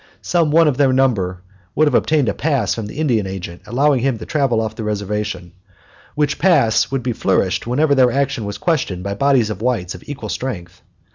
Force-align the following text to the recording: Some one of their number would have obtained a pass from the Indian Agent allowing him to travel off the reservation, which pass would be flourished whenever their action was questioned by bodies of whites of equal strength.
Some 0.23 0.49
one 0.49 0.67
of 0.67 0.77
their 0.77 0.91
number 0.91 1.43
would 1.75 1.85
have 1.87 1.93
obtained 1.93 2.27
a 2.27 2.33
pass 2.33 2.73
from 2.73 2.87
the 2.87 2.97
Indian 2.97 3.27
Agent 3.27 3.61
allowing 3.67 3.99
him 3.99 4.17
to 4.17 4.25
travel 4.25 4.59
off 4.59 4.73
the 4.75 4.83
reservation, 4.83 5.51
which 6.15 6.39
pass 6.39 6.89
would 6.89 7.03
be 7.03 7.13
flourished 7.13 7.67
whenever 7.67 7.93
their 7.93 8.11
action 8.11 8.45
was 8.45 8.57
questioned 8.57 9.03
by 9.03 9.13
bodies 9.13 9.51
of 9.51 9.61
whites 9.61 9.93
of 9.93 10.03
equal 10.09 10.29
strength. 10.29 10.81